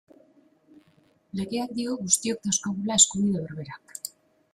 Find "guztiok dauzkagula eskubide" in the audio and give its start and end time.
2.05-3.43